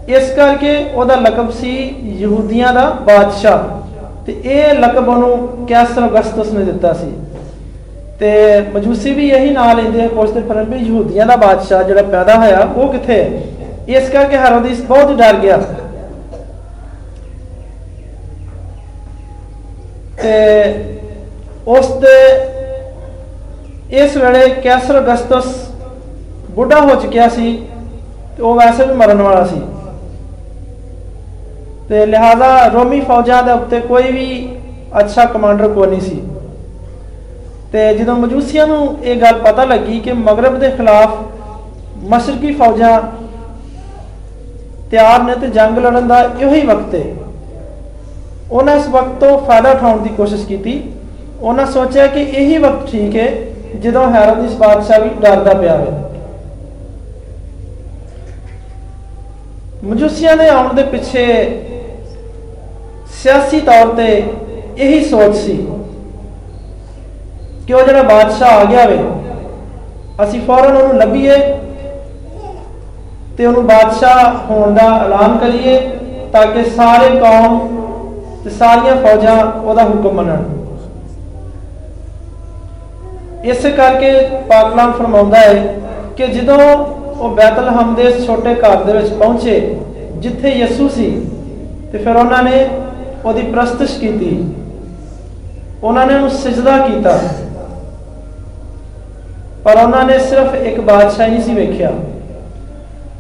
ਇਸ 0.09 0.31
ਕਰਕੇ 0.31 0.87
ਉਹਦਾ 0.95 1.15
ਲਕਬ 1.15 1.51
ਸੀ 1.51 1.95
ਯਹੂਦੀਆਂ 2.03 2.73
ਦਾ 2.73 2.91
ਬਾਦਸ਼ਾਹ। 2.91 3.81
ਤੇ 4.27 4.41
ਇਹ 4.45 4.75
ਲਕਬ 4.75 5.09
ਉਹਨੂੰ 5.09 5.67
ਕੈਸਰ 5.67 6.07
ਅਗਸਤਸ 6.07 6.53
ਨੇ 6.53 6.65
ਦਿੱਤਾ 6.65 6.93
ਸੀ। 6.93 7.13
ਤੇ 8.21 8.61
ਮਜੂਸੀ 8.75 9.13
ਵੀ 9.13 9.29
ਇਹੀ 9.29 9.51
ਨਾਂ 9.51 9.75
ਲੈਂਦੇ 9.75 10.09
ਪੁੱਛਦੇ 10.09 10.41
ਫਿਰਨ 10.41 10.65
ਵੀ 10.65 10.77
ਯਹੂਦੀਆਂ 10.77 11.27
ਦਾ 11.27 11.37
ਬਾਦਸ਼ਾਹ 11.37 11.83
ਜਿਹੜਾ 11.83 12.03
ਪੈਦਾ 12.03 12.35
ਹੋਇਆ, 12.35 12.59
ਉਹ 12.77 12.93
ਕਿੱਥੇ? 12.93 13.23
ਹੈ 13.23 13.99
ਇਸ 13.99 14.09
ਕਰਕੇ 14.09 14.37
ਹੈਰੋਦਿਸ 14.37 14.81
ਬਹੁਤ 14.81 15.13
ਡਰ 15.13 15.37
ਗਿਆ 15.37 15.57
ਤੇ 15.57 15.91
ਉਸ 21.69 21.87
ਦੇ 22.01 22.17
ਇਸ 24.03 24.17
ਵੇਲੇ 24.17 24.49
ਕੈਸਰ 24.63 24.99
ਅਗਸਤਸ 24.99 25.47
ਬੁੱਢਾ 26.51 26.81
ਹੋ 26.81 26.95
ਚੁੱਕਿਆ 26.95 27.29
ਸੀ 27.29 27.59
ਉਹ 28.41 28.55
ਵੈਸੇ 28.55 28.85
ਵੀ 28.85 28.95
ਮਰਨ 28.95 29.23
ਵਾਲਾ 29.23 29.45
ਸੀ। 29.45 29.61
ਤੇ 31.89 32.05
ਲਿਹਾਜ਼ਾ 32.07 32.67
ਰੋਮੀ 32.67 33.01
ਫੌਜਾਂ 33.01 33.43
ਦੇ 33.43 33.53
ਉੱਤੇ 33.53 33.81
ਕੋਈ 33.81 34.11
ਵੀ 34.13 34.27
ਅੱਛਾ 35.01 35.25
ਕਮਾਂਡਰ 35.25 35.69
ਕੋਈ 35.69 35.87
ਨਹੀਂ 35.87 36.01
ਸੀ। 36.01 36.23
ਤੇ 37.73 37.95
ਜਦੋਂ 37.95 38.17
ਮਜੂਸੀਆਂ 38.17 38.67
ਨੂੰ 38.67 38.97
ਇਹ 39.03 39.21
ਗੱਲ 39.21 39.39
ਪਤਾ 39.39 39.65
ਲੱਗੀ 39.65 39.99
ਕਿ 40.01 40.13
ਮਗਰਬ 40.13 40.59
ਦੇ 40.59 40.71
ਖਿਲਾਫ 40.71 41.19
ਮਸ਼ਰਕੀ 42.05 42.53
ਫੌਜਾਂ 42.53 43.01
ਤਿਆਰ 44.91 45.23
ਨੇ 45.23 45.35
ਤੇ 45.35 45.49
ਜੰਗ 45.49 45.79
ਲੜਨ 45.79 46.09
ਦਾ 46.09 46.23
ਇਹੋ 46.41 46.53
ਹੀ 46.55 46.61
ਵਕਤ 46.67 46.95
ਹੈ 46.95 47.05
ਉਹਨਾਂ 48.51 48.77
ਇਸ 48.77 48.89
ਵਕਤ 48.89 49.21
ਤੋਂ 49.21 49.37
ਫਾਇਦਾ 49.39 49.71
ਉਠਾਉਣ 49.71 49.99
ਦੀ 50.03 50.09
ਕੋਸ਼ਿਸ਼ 50.17 50.47
ਕੀਤੀ। 50.47 50.81
ਉਹਨਾਂ 51.41 51.67
ਸੋਚਿਆ 51.67 52.07
ਕਿ 52.07 52.21
ਇਹੀ 52.23 52.57
ਵਕਤ 52.59 52.91
ਠੀਕ 52.91 53.17
ਹੈ 53.17 53.29
ਜਦੋਂ 53.81 54.11
ਹੈਰੋਦਿਸ 54.11 54.55
ਬਾਦਸ਼ਾਹ 54.59 55.01
ਵੀ 55.01 55.11
ਡਰਦਾ 55.21 55.55
ਪਿਆ 55.55 55.77
ਹੈ 55.77 55.93
ਮਜੂਸੀਆਂ 59.85 60.37
ਦੇ 60.37 60.49
ਆਉਣ 60.49 60.75
ਦੇ 60.75 60.83
ਪਿੱਛੇ 60.83 61.27
ਸਿਆਸੀ 63.23 63.61
ਤੌਰ 63.61 63.95
ਤੇ 63.97 64.07
ਇਹੀ 64.79 65.05
ਸੋਚ 65.05 65.37
ਸੀ 65.37 65.57
ਕਿ 67.67 67.73
ਉਹ 67.75 67.87
ਜਿਹੜਾ 67.87 68.03
ਬਾਦਸ਼ਾਹ 68.03 68.51
ਆ 68.51 68.65
ਗਿਆ 68.65 68.85
ਵੇ, 68.87 68.99
ਅਸੀਂ 70.23 70.41
ਫੌਰਨ 70.41 70.77
ਉਹਨੂੰ 70.77 70.97
ਲੱਭੀਏ 70.97 71.37
ਤੇ 73.39 73.47
ਉਹਨੂੰ 73.47 73.67
ਬਾਦਸ਼ਾਹ 73.67 74.35
ਹੋਣ 74.47 74.75
ਦਾ 74.75 74.87
ਐਲਾਨ 75.05 75.37
ਕਰੀਏ 75.39 75.79
ਤਾਂ 76.33 76.47
ਕਿ 76.47 76.65
ਸਾਰੇ 76.71 77.09
ਕੌਮ 77.19 77.59
ਤੇ 78.45 78.51
ਸਾਰੀਆਂ 78.51 78.97
ਫੌਜਾਂ 78.97 79.37
ਉਹਦਾ 79.61 79.85
ਹੁਕਮ 79.85 80.13
ਮੰਨਣ। 80.13 80.43
ਇਸੇ 83.45 83.71
ਕਰਕੇ 83.71 84.13
ਪਾਕਲਾਮ 84.49 84.93
ਫਰਮਾਉਂਦਾ 84.93 85.39
ਹੈ 85.39 85.75
ਕਿ 86.17 86.27
ਜਦੋਂ 86.27 86.59
ਉਹ 87.21 87.31
ਬੈਤਲਹਮ 87.31 87.95
ਦੇ 87.95 88.13
ਛੋਟੇ 88.27 88.55
ਘਰ 88.55 88.85
ਦੇ 88.85 88.93
ਵਿੱਚ 88.93 89.13
ਪਹੁੰਚੇ, 89.13 89.77
ਜਿੱਥੇ 90.19 90.51
ਯਿਸੂ 90.51 90.89
ਸੀ, 90.89 91.27
ਤੇ 91.93 91.99
ਫਿਰ 91.99 92.17
ਉਹਨਾਂ 92.17 92.43
ਨੇ 92.43 92.69
ਉਹਦੀ 93.25 93.43
ਪ੍ਰਸਤਿਸ਼ 93.43 93.99
ਕੀਤੀ। 93.99 94.55
ਉਹਨਾਂ 95.83 96.07
ਨੇ 96.07 96.15
ਉਹਨੂੰ 96.15 96.31
ਸਜਦਾ 96.31 96.79
ਕੀਤਾ। 96.79 97.19
ਪਰ 99.65 99.77
ਉਹਨਾਂ 99.77 100.05
ਨੇ 100.05 100.19
ਸਿਰਫ 100.19 100.55
ਇੱਕ 100.55 100.81
ਬਾਦਸ਼ਾਹ 100.81 101.29
ਹੀ 101.29 101.43
ਸੀ 101.43 101.55
ਵੇਖਿਆ। 101.55 101.93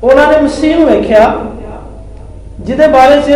ਉਹਨਾਂ 0.03 0.27
ਨੇ 0.27 0.41
ਮਸੀਹ 0.41 0.77
ਨੂੰ 0.77 0.87
ਵੇਖਿਆ, 0.87 1.35
ਜਿਹਦੇ 2.61 2.87
ਬਾਰੇ 2.87 3.21
'ਚ 3.21 3.31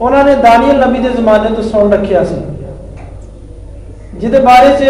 ਉਹਨਾਂ 0.00 0.24
ਨੇ 0.24 0.34
ਦਾਨੀਅਲ 0.36 0.78
ਨਬੀ 0.78 0.98
ਦੇ 0.98 1.08
ਜ਼ਮਾਨੇ 1.08 1.54
ਤੋਂ 1.54 1.62
ਸੁਣ 1.62 1.92
ਰੱਖਿਆ 1.92 2.24
ਸੀ। 2.24 2.34
ਜਿਹਦੇ 4.14 4.38
ਬਾਰੇ 4.40 4.68
'ਚ 4.70 4.84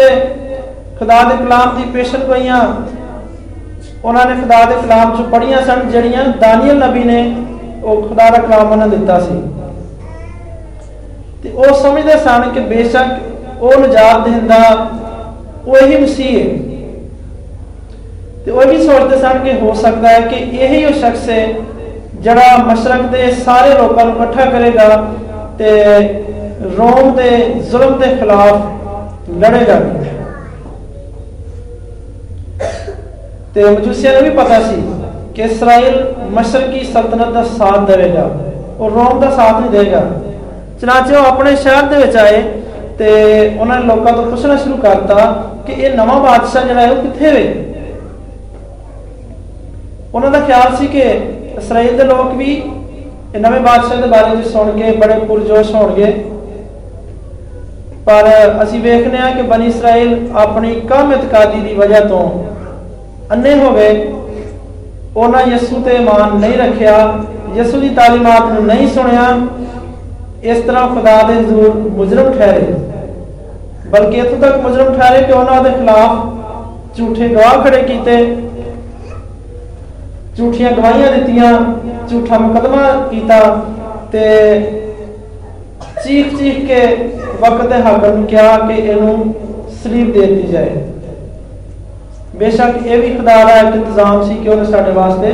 ਖੁਦਾ 0.99 1.21
ਦੇ 1.23 1.35
ਕਲਾਮ 1.37 1.75
ਦੀ 1.77 1.83
ਪੇਸ਼ਨ 1.91 2.23
ਗੋਈਆਂ 2.25 2.59
ਉਹਨਾਂ 4.03 4.25
ਨੇ 4.25 4.35
ਖੁਦਾ 4.35 4.63
ਦੇ 4.65 4.75
ਕਲਾਮ 4.77 5.15
'ਚ 5.15 5.21
ਪੜੀਆਂ 5.31 5.61
ਸਨ, 5.65 5.89
ਜਿਹੜੀਆਂ 5.89 6.25
ਦਾਨੀਅਲ 6.39 6.77
ਨਬੀ 6.79 7.03
ਨੇ 7.03 7.35
ਉਹ 7.83 8.01
ਖੁਦਾ 8.01 8.29
ਦਾ 8.29 8.37
ਕਲਾਮ 8.37 8.71
ਉਹਨਾਂ 8.71 8.87
ਦਿੱਤਾ 8.87 9.19
ਸੀ। 9.19 9.41
ਤੇ 11.43 11.49
ਉਹ 11.49 11.73
ਸਮਝਦੇ 11.75 12.17
ਸਨ 12.19 12.49
ਕਿ 12.49 12.59
ਬੇਸ਼ੱਕ 12.59 13.61
ਉਹ 13.61 13.79
ਨਜਾਤ 13.79 14.27
ਦਿੰਦਾ, 14.27 14.59
ਉਹ 15.67 15.77
ਇਹੀ 15.77 15.97
ਮਸੀਹ 15.97 16.39
ਹੈ 16.39 16.45
ਤੇ 18.45 18.51
ਉਹ 18.51 18.67
ਵੀ 18.67 18.77
ਸੋਚਦੇ 18.85 19.17
ਸਨ 19.17 19.39
ਕਿ 19.39 19.53
ਹੋ 19.59 19.73
ਸਕਦਾ 19.73 20.09
ਹੈ 20.09 20.19
ਕਿ 20.21 20.35
ਇਹੀ 20.35 20.83
ਉਹ 20.85 20.93
ਸ਼ਖਸ 20.93 21.29
ਹੈ 21.29 21.47
ਜਿਹੜਾ 22.23 22.57
ਮਸ਼ਰਕ 22.65 23.01
ਦੇ 23.11 23.29
ਸਾਰੇ 23.35 23.73
ਲੋਕਾਂ 23.77 24.05
ਨੂੰ 24.05 24.15
ਇਕੱਠਾ 24.15 24.45
ਕਰੇਗਾ 24.49 24.85
ਤੇ 25.57 25.69
ਰੋਮ 26.77 27.15
ਦੇ 27.15 27.29
ਜ਼ੁਲਮ 27.71 27.97
ਦੇ 27.99 28.15
ਖਿਲਾਫ 28.15 29.31
ਲੜੇਗਾ। 29.39 29.79
ਤੇ 33.55 33.63
ਮਜੂਸੀਆਂ 33.63 34.13
ਨੂੰ 34.13 34.21
ਵੀ 34.23 34.29
ਪਤਾ 34.37 34.59
ਸੀ 34.61 34.81
ਕਿ 35.35 35.41
ਇਸਰਾਇਲ 35.41 36.03
ਮਸ਼ਰਕੀ 36.31 36.83
ਸਲਤਨਤ 36.83 37.33
ਦਾ 37.33 37.43
ਸਾਥ 37.57 37.79
ਦੇਵੇਗਾ। 37.87 38.29
ਉਹ 38.79 38.89
ਰੋਮ 38.89 39.19
ਦਾ 39.19 39.29
ਸਾਥ 39.31 39.59
ਨਹੀਂ 39.59 39.69
ਦੇਗਾ 39.71 40.01
ਚਨਾਚੇ 40.81 41.15
ਉਹ 41.15 41.25
ਆਪਣੇ 41.25 41.55
ਸ਼ਹਿਰ 41.55 41.83
ਦੇ 41.85 41.97
ਵਿੱਚ 41.97 42.15
ਆਏ 42.17 42.41
ਤੇ 42.97 43.11
ਉਹਨਾਂ 43.59 43.79
ਨੇ 43.79 43.85
ਲੋਕਾਂ 43.85 44.13
ਤੋਂ 44.13 44.25
ਪੁੱਛਣਾ 44.25 44.55
ਸ਼ੁਰੂ 44.55 44.77
ਕਰਤਾ 44.77 45.25
ਕਿ 45.67 45.73
ਇਹ 45.73 45.95
ਨਵਾਂ 45.97 46.19
ਬਾਦਸ਼ਾਹ 46.19 46.65
ਜਿਹੜਾ 46.65 46.81
ਹੈ 46.81 46.91
ਉਹ 46.91 47.01
ਕਿੱਥੇ 47.01 47.31
ਵੇ? 47.31 47.43
ਉਹਨਾਂ 50.13 50.31
ਦਾ 50.31 50.39
ਖਿਆਲ 50.39 50.75
ਸੀ 50.75 50.87
ਕਿ 50.87 51.03
ਇਸਰਾਇਲ 51.57 51.97
ਦੇ 51.97 52.03
ਲੋਕ 52.03 52.33
ਵੀ 52.35 52.51
ਇਹ 53.35 53.39
ਨਵੇਂ 53.39 53.59
ਬਾਦਸ਼ਾਹ 53.59 54.01
ਦੇ 54.01 54.07
ਬਾਰੇ 54.07 54.35
ਵਿੱਚ 54.35 54.47
ਸੁਣ 54.47 54.71
ਕੇ 54.71 54.91
ਬੜੇ 54.91 55.13
ਪੁਰਜੋਸ਼ 55.19 55.73
ਹੋਣਗੇ। 55.75 56.05
ਪਰ 58.05 58.29
ਅਸੀਂ 58.63 58.79
ਵੇਖਨੇ 58.81 59.19
ਆ 59.19 59.29
ਕਿ 59.29 59.41
ਬਨੀ 59.41 59.67
ਇਸਰਾਇਲ 59.67 60.29
ਆਪਣੀ 60.35 60.73
ਕਮ 60.89 61.13
ਇਤਕਾਦੀ 61.13 61.59
ਦੀ 61.59 61.73
ਵਜ੍ਹਾ 61.73 61.99
ਤੋਂ 61.99 62.29
ਅੰਨੇ 63.31 63.53
ਹੋ 63.59 63.71
ਗਏ। 63.71 64.13
ਉਹਨਾਂ 65.17 65.41
ਯਿਸੂ 65.47 65.81
ਤੇ 65.81 65.91
ਇਮਾਨ 65.91 66.35
ਨਹੀਂ 66.39 66.57
ਰੱਖਿਆ, 66.57 66.95
ਯਿਸੂ 67.55 67.79
ਦੀ 67.79 67.89
ਤਾਲੀਮਾਤ 67.89 68.51
ਨੂੰ 68.51 68.65
ਨਹੀਂ 68.65 68.87
ਸੁਣਿਆ। 68.87 69.27
ਇਸ 70.43 70.59
ਤਰ੍ਹਾਂ 70.59 70.87
ਖੁਦਾ 70.87 71.21
ਦੇ 71.23 71.33
ਹਜ਼ੂਰ 71.33 71.73
ਮੁਜਰਮ 71.97 72.31
ਠਹਿਰੇ। 72.33 72.73
ਬਲਕਿ 73.89 74.17
ਇਥੋਂ 74.17 74.37
ਤੱਕ 74.37 74.57
ਮੁਜਰਮ 74.57 74.97
ਠਹਿਰੇ 74.97 75.21
ਕਿ 75.23 75.33
ਉਹਨਾਂ 75.33 75.61
ਦੇ 75.63 75.69
ਖਿਲਾਫ 75.69 76.95
ਝੂਠੇ 76.97 77.27
ਗਵਾਹ 77.29 77.63
ਖੜੇ 77.63 77.81
ਕੀਤੇ। 77.81 78.15
ਝੂਠੀਆਂ 80.37 80.71
ਗਵਾਹੀਆਂ 80.71 81.11
ਦਿੱਤੀਆਂ, 81.11 81.53
ਝੂਠਾ 82.09 82.37
ਮੁਕਦਮਾ 82.37 82.91
ਕੀਤਾ 83.11 83.39
ਤੇ 84.11 84.21
ਚੀਖ 86.03 86.37
ਚੀਖ 86.37 86.65
ਕੇ 86.67 86.79
ਵਕਤ 87.41 87.73
ਹਾਕਮ 87.85 88.15
ਨੂੰ 88.15 88.25
ਕਿਹਾ 88.25 88.57
ਕਿ 88.57 88.73
ਇਹਨੂੰ 88.73 89.33
ਸਲੀਬ 89.83 90.11
ਦੇ 90.13 90.25
ਦਿੱਤੀ 90.25 90.47
ਜਾਏ। 90.47 90.81
ਬੇਸ਼ੱਕ 92.35 92.85
ਇਹ 92.85 93.01
ਵੀ 93.01 93.09
ਖੁਦਾ 93.15 93.35
ਦਾ 93.45 93.57
ਇੱਕ 93.57 93.75
ਇੰਤਜ਼ਾਮ 93.75 94.23
ਸੀ 94.23 94.35
ਕਿ 94.35 94.49
ਉਹਨੇ 94.49 94.65
ਸਾਡੇ 94.65 94.91
ਵਾਸਤੇ 94.91 95.33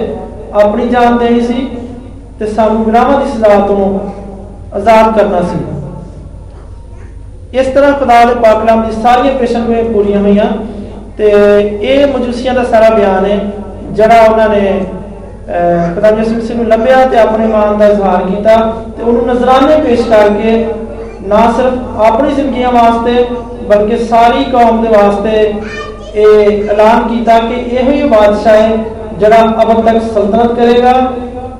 ਆਪਣੀ 0.54 0.88
ਜਾਨ 0.88 1.18
ਦੇਣੀ 1.18 1.42
ਸੀ 1.42 1.68
ਤੇ 2.40 2.46
ਸਾਨੂੰ 2.46 2.84
ਗੁਨਾਹਾਂ 2.84 3.20
ਦੀ 3.20 3.32
ਸਜ਼ਾ 3.32 3.60
ਤੋਂ 3.68 4.00
ਆਜ਼ਾਦ 4.74 5.18
ਕਰਨਾ 5.18 5.42
ਸੀ। 5.42 5.60
ਇਸ 7.60 7.68
ਤਰ੍ਹਾਂ 7.68 7.94
ਖੁਦਾ 7.94 8.24
ਦੇ 8.26 8.34
ਪਾਕ 8.34 8.66
ਦੀ 8.86 9.02
ਸਾਰੀਆਂ 9.02 9.34
ਪੇਸ਼ਨਗੋਈਆਂ 9.36 9.84
ਪੂਰੀਆਂ 9.84 10.20
ਹੋਈਆਂ 10.22 10.46
ਤੇ 11.18 11.30
ਇਹ 11.82 12.06
ਮਜੂਸੀਆਂ 12.08 12.54
ਦਾ 12.54 12.64
ਸਾਰਾ 12.64 12.90
ਬਿਆਨ 12.90 13.26
ਹੈ 13.26 13.40
ਜਿਹੜਾ 13.90 14.22
ਉਹਨਾਂ 14.22 14.50
ਨੇ 14.50 14.80
ਖੁਦਾ 15.96 16.10
ਯਿਸੂ 16.10 16.36
ਮਸੀਹ 16.36 16.56
ਨੂੰ 16.56 16.66
ਲੱਭਿਆ 16.68 17.06
ਤੇ 17.06 17.18
ਆਪਣੇ 17.18 17.48
ਮਾਨ 17.48 17.78
ਦਾ 17.78 17.86
ਇਜ਼ਹਾਰ 17.88 18.24
ਕੀਤਾ 18.24 18.56
ਤੇ 18.98 19.04
ਉਹਨੂੰ 19.04 19.26
ਨਜ਼ਰਾਨੇ 19.28 19.78
ਪੇਸ਼ 19.82 20.08
ਕਰਕੇ 20.10 20.66
ਨਾ 21.24 21.40
ਸਿਰਫ 21.58 22.00
ਆਪਣੀ 22.02 22.34
ਜ਼ਿੰਦਗੀਆਂ 22.34 22.72
ਵਾਸਤੇ 22.72 23.26
ਬਲਕਿ 23.70 23.98
ਸਾਰੀ 24.06 24.44
ਕੌਮ 24.44 24.82
ਦੇ 24.82 24.90
ਵਾਸਤੇ 24.90 25.54
ਇਹ 26.16 26.70
ਐਲਾਨ 26.70 27.08
ਕੀਤਾ 27.08 27.40
ਕਿ 27.40 27.56
ਇਹੋ 27.72 27.92
ਹੀ 27.92 28.04
ਬਾਦਸ਼ਾਹ 28.10 28.56
ਹੈ 28.56 28.78
ਜਿਹੜਾ 29.20 29.42
ਅਬ 29.64 29.82
ਤੱਕ 29.86 30.02
ਸਲਤਨਤ 30.04 30.54
ਕਰੇਗਾ, 30.54 30.94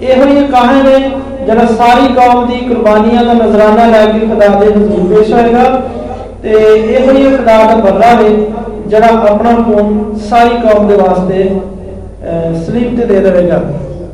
ਇਹੋ 0.02 0.26
ਹੀ 0.26 0.46
ਕਾਹਨ 0.48 0.88
ਹੈ 0.88 1.00
ਜਿਹੜਾ 1.46 1.66
ਸਾਰੀ 1.68 2.14
ਕੌਮ 2.16 2.46
ਦੀ 2.48 2.58
ਕੁਰਬਾਨੀਆਂ 2.60 3.24
ਦਾ 3.26 3.34
ਨਜ਼ਰਾਨਾ 3.34 3.86
ਲੈ 3.86 4.06
ਕੇ 4.06 4.20
ਖੁਦਾ 4.20 4.48
ਦੇ 4.50 4.66
ਹਜ਼ੂਰ 4.68 5.08
ਪੇਸ਼ 5.10 5.34
ਹੋਏਗਾ 5.34 5.64
ਤੇ 6.44 6.52
ਇਹੋ 6.52 7.12
ਹੀ 7.12 7.24
ਖੁਦਾ 7.38 7.58
ਦਾ 7.64 7.76
ਬਦਲਾ 7.76 8.08
ਹੈ 8.14 8.30
ਜਿਹੜਾ 8.88 9.08
ਆਪਣਾ 9.30 9.52
ਖੂਨ 9.56 10.18
ਸਾਰੀ 10.30 10.58
ਕੌਮ 10.60 10.88
ਦੇ 10.88 10.96
ਵਾਸਤੇ 10.96 11.50
ਸਲੀਬ 12.66 13.00
ਤੇ 13.00 13.06
ਦੇ 13.06 13.20
ਦੇਵੇਗਾ। 13.20 13.62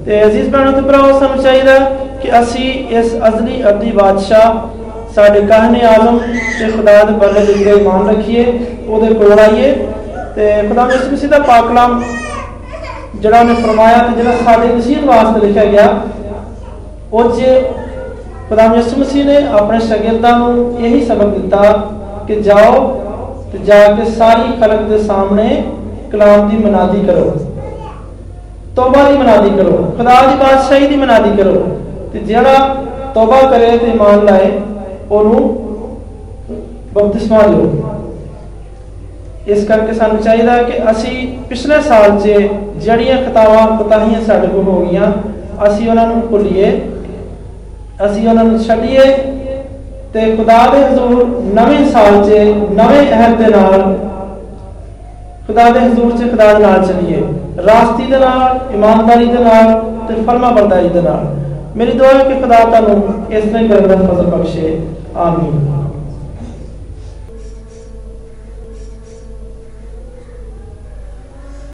ਤੇ 0.06 0.24
ਅਜ਼ੀਜ਼ 0.26 0.50
ਭੈਣੋ, 0.50 0.72
ਤੇ 0.72 0.82
ਭਰਾਓ 0.82 1.20
ਸਾਨੂੰ 1.20 1.44
ਚਾਹੀਦਾ 1.44 1.78
ਕਿ 2.22 2.30
ਅਸੀਂ 2.40 2.72
ਇਸ 2.98 3.14
ਅਜ਼ਲੀ 3.28 3.64
ਅਬਦੀ 3.70 3.92
ਬਾਦਸ਼ਾਹ, 3.92 4.68
ਸਾਡੇ 5.16 5.42
ਕਾਹਨੇ 5.42 5.82
ਆਲਮ 5.86 6.18
ਤੇ 6.60 6.72
ਖੁਦਾ 6.72 7.04
ਦੇ 7.04 7.14
ਬਦਲੇ 7.14 7.46
ਦੇ 7.46 7.54
ਉੱਤੇ 7.54 7.82
ਇਮਾਨ 7.82 8.08
ਰੱਖੀਏ, 8.10 8.60
ਉਹਦੇ 8.88 9.14
ਕੋਲ 9.14 9.40
ਆਈਏ। 9.40 9.72
ਤੇ 10.36 10.52
ਖੁਦਾ 10.68 10.88
ਯਿਸੂ 10.92 11.12
ਮਸੀਹ 11.12 11.30
ਦਾ 11.30 11.40
ਪਾਕ 11.40 11.68
ਕਲਾਮ, 11.68 12.04
ਜਿਹੜਾ 13.16 13.40
ਉਹਨੇ 13.40 13.54
ਫਰਮਾਇਆ 13.54 13.98
ਤੇ 13.98 14.22
ਜਿਹੜਾ 14.22 14.36
ਸਾਡੇ 14.46 14.68
ਨਸੀਹਤ 14.68 15.04
ਵਾਸਤੇ 15.06 15.46
ਲਿਖਿਆ 15.46 15.66
ਗਿਆ, 15.66 15.88
ਉਹ 17.14 17.32
'ਚ 17.32 17.42
ਖੁਦਾ 18.50 18.64
ਯਿਸੂ 18.76 19.00
ਮਸੀਹ 19.00 19.26
ਨੇ 19.26 19.38
ਆਪਣੇ 19.60 19.80
ਸ਼ਾਗਿਰਦਾਂ 19.80 20.38
ਨੂੰ 20.40 20.78
ਇਹੀ 20.80 21.06
ਸਬਕ 21.06 21.38
ਦਿੱਤਾ 21.38 21.74
ਕਿ 22.28 22.36
ਜਾਓ 22.42 22.88
ਤੇ 23.52 23.58
ਜਾ 23.58 23.80
ਕੇ 23.88 24.06
ਸਾਰੀ 24.12 24.52
ਖਲਕ 24.62 24.82
ਦੇ 24.82 24.98
ਸਾਹਮਣੇ 24.98 25.64
ਕਲਾਮ 26.12 26.50
ਦੀ 26.50 26.58
ਮਨਾਦੀ 26.58 27.06
ਕਰੋ। 27.06 27.34
ਤੋਬਾ 28.76 29.04
ਦੀ 29.10 29.18
ਮਨਾਦੀ 29.18 29.50
ਕਰੋ। 29.50 29.78
ਖੁਦਾ 29.98 30.16
ਦੀ 30.22 30.36
ਬਾਦਸ਼ਾਹੀ 30.36 30.88
ਦੀ 30.88 30.96
ਮਨਾਦੀ 30.96 31.36
ਕਰੋ। 31.38 31.54
ਤੇ 32.14 32.20
ਜਿਹੜਾ 32.20 32.76
ਤੋਬਾ 33.14 33.42
ਕਰੇ 33.42 33.78
ਤੇ 33.78 33.88
ਇਮਾਨ 33.88 34.24
ਲਾਏ, 34.26 34.52
ਉਹਨੂੰ 35.12 35.42
ਬਪਤਿਸਮਾ 36.94 37.42
ਦਿਓ। 37.42 37.72
ਇਸ 39.48 39.64
ਕਰਕੇ 39.68 39.94
ਸਾਨੂੰ 39.94 40.18
ਚਾਹੀਦਾ 40.18 40.58
ਕਿ 40.64 40.80
ਅਸੀਂ 40.92 41.28
ਪਿਛਲੇ 41.50 41.80
ਸਾਲ 41.82 42.20
'ਚ 42.20 42.28
ਜਿਹੜੀਆਂ 42.76 43.18
ਖਤਾਵਾਂ 43.24 43.66
ਪਤਾਹੀਆਂ 43.78 44.22
ਸਾਡੇ 44.22 44.48
ਕੋਲ 44.48 44.64
ਹੋ 44.64 44.80
ਗਈਆਂ, 44.82 45.12
ਅਸੀਂ 45.68 45.90
ਉਹਨਾਂ 45.90 46.08
ਨੂੰ 46.08 46.22
ਭੁੱਲੀਏ, 46.22 46.72
ਅਸੀਂ 48.06 48.28
ਉਹਨਾਂ 48.28 48.44
ਨੂੰ 48.44 48.60
ਛੱਡੀਏ 48.60 49.06
ਤੇ 50.14 50.36
ਖੁਦਾ 50.36 50.58
ਦੇ 50.68 50.84
ਹਜ਼ੂਰ 50.84 51.26
ਨਵੇਂ 51.54 51.86
ਸਾਲ 51.86 52.24
'ਚ, 52.24 52.30
ਨਵੇਂ 52.74 53.02
ਅਹਿਦ 53.12 53.38
ਦੇ 53.38 53.48
ਨਾਲ, 53.48 53.82
ਖੁਦਾ 55.48 55.70
ਦੇ 55.70 55.80
ਹਜ਼ੂਰ 55.80 56.12
'ਚ 56.12 56.30
ਖੁਦਾ 56.32 56.54
ਦੇ 56.54 56.60
ਨਾਲ 56.60 56.86
ਚਲੀਏ। 56.86 57.24
ਰਾਸਤੀ 57.58 58.06
ਦੇ 58.06 58.18
ਨਾਲ, 58.18 58.60
ਇਮਾਨਦਾਰੀ 58.74 59.26
ਦੇ 59.26 59.40
ਨਾਲ 59.44 59.92
ਤੇ 60.08 60.14
ਫਰਮਾ 60.24 60.52
ਬਰਦਾਰੀ 60.52 60.90
ਦੇ 60.90 61.02
ਨਾਲ। 61.02 61.36
ਮੇਰੀ 61.76 61.92
ਦੁਆ 61.92 62.08
ਹੈ 62.08 62.24
ਕਿ 62.24 62.42
ਖੁਦਾ 62.42 62.56
ਤੁਹਾਨੂੰ 62.56 63.14
ਇਸ 63.32 63.44
ਤਰ੍ਹਾਂ 63.44 63.68
ਕਰਨ 63.68 63.88
ਦਾ 63.88 63.96
ਫਜ਼ਲ 63.96 64.26
ਬਖਸ਼ੇ। 64.26 64.82
ਆਮੀਨ। 65.16 65.85